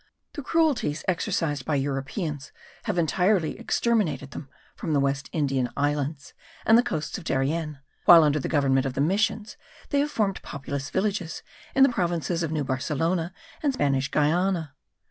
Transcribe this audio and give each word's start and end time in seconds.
The 0.33 0.41
cruelties 0.41 1.03
exercised 1.07 1.63
by 1.63 1.75
Europeans 1.75 2.51
have 2.85 2.97
entirely 2.97 3.59
exterminated 3.59 4.31
them 4.31 4.49
from 4.75 4.93
the 4.93 4.99
West 4.99 5.29
Indian 5.31 5.69
Islands 5.77 6.33
and 6.65 6.75
the 6.75 6.81
coasts 6.81 7.19
of 7.19 7.23
Darien; 7.23 7.77
while 8.05 8.23
under 8.23 8.39
the 8.39 8.49
government 8.49 8.87
of 8.87 8.95
the 8.95 8.99
missions 8.99 9.57
they 9.89 9.99
have 9.99 10.09
formed 10.09 10.41
populous 10.41 10.89
villages 10.89 11.43
in 11.75 11.83
the 11.83 11.89
provinces 11.89 12.41
of 12.41 12.51
New 12.51 12.63
Barcelona 12.63 13.31
and 13.61 13.75
Spanish 13.75 14.09
Guiana. 14.09 14.73